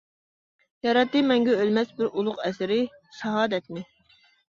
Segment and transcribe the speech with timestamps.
[0.87, 2.83] ياراتتى مەڭگۈ ئۆلمەس بىر ئۇلۇغ ئەسىرى
[3.23, 3.89] سائادەتنى.